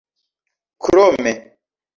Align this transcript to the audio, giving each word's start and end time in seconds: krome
krome 0.83 1.33